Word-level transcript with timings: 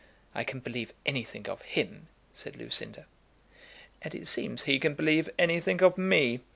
"I 0.33 0.43
can 0.43 0.61
believe 0.61 0.93
anything 1.05 1.47
of 1.47 1.61
him," 1.61 2.07
said 2.33 2.55
Lucinda. 2.55 3.05
"And 4.01 4.15
it 4.15 4.27
seems 4.27 4.63
he 4.63 4.79
can 4.79 4.95
believe 4.95 5.29
anything 5.37 5.83
of 5.83 5.95
me. 5.95 6.39